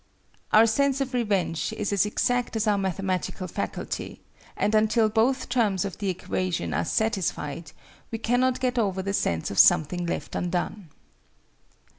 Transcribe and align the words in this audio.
Our 0.51 0.65
sense 0.65 0.99
of 0.99 1.13
revenge 1.13 1.75
is 1.77 1.93
as 1.93 2.07
exact 2.07 2.55
as 2.55 2.65
our 2.65 2.75
mathematical 2.79 3.47
faculty, 3.47 4.19
and 4.57 4.73
until 4.73 5.09
both 5.09 5.47
terms 5.47 5.85
of 5.85 5.99
the 5.99 6.09
equation 6.09 6.73
are 6.73 6.85
satisfied 6.85 7.71
we 8.09 8.17
cannot 8.17 8.59
get 8.59 8.79
over 8.79 9.03
the 9.03 9.13
sense 9.13 9.51
of 9.51 9.59
something 9.59 10.07
left 10.07 10.33
undone. 10.33 10.89